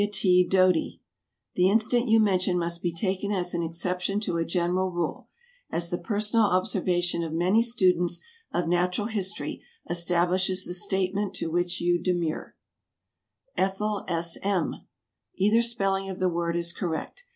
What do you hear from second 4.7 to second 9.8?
rule, as the personal observation of many students of natural history